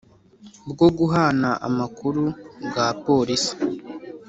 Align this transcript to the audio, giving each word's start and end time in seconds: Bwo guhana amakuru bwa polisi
Bwo 0.69 0.87
guhana 0.97 1.49
amakuru 1.67 2.23
bwa 2.67 2.87
polisi 3.05 3.53